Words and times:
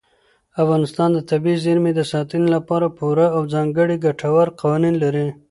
افغانستان 0.61 1.09
د 1.13 1.19
طبیعي 1.29 1.57
زیرمې 1.65 1.91
د 1.95 2.01
ساتنې 2.11 2.47
لپاره 2.55 2.87
پوره 2.97 3.25
او 3.35 3.41
ځانګړي 3.53 3.95
ګټور 4.05 4.47
قوانین 4.61 4.95
لري. 5.03 5.27